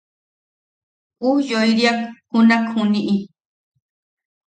[1.29, 1.99] Ujyoiriak
[2.31, 3.15] junak juniʼi.